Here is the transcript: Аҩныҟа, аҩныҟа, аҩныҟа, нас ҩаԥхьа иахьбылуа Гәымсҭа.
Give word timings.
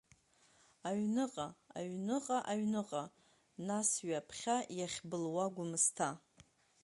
Аҩныҟа, 0.89 1.47
аҩныҟа, 1.77 2.37
аҩныҟа, 2.51 3.03
нас 3.67 3.89
ҩаԥхьа 4.07 4.57
иахьбылуа 4.77 5.45
Гәымсҭа. 5.53 6.09